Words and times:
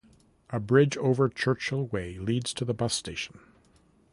A 0.49 0.59
bridge 0.59 0.97
over 0.97 1.29
Churchill 1.29 1.85
Way 1.85 2.17
leads 2.17 2.55
to 2.55 2.65
the 2.65 2.73
bus 2.73 2.95
station. 2.95 3.39